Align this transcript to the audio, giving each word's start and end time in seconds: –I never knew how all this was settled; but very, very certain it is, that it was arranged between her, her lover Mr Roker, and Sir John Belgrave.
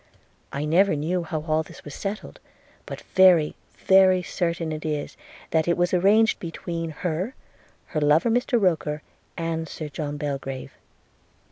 –I 0.51 0.65
never 0.65 0.95
knew 0.95 1.21
how 1.21 1.43
all 1.43 1.61
this 1.61 1.85
was 1.85 1.93
settled; 1.93 2.39
but 2.87 3.01
very, 3.13 3.55
very 3.77 4.23
certain 4.23 4.71
it 4.71 4.83
is, 4.83 5.15
that 5.51 5.67
it 5.67 5.77
was 5.77 5.93
arranged 5.93 6.39
between 6.39 6.89
her, 6.89 7.35
her 7.85 8.01
lover 8.01 8.31
Mr 8.31 8.59
Roker, 8.59 9.03
and 9.37 9.69
Sir 9.69 9.89
John 9.89 10.17
Belgrave. 10.17 10.73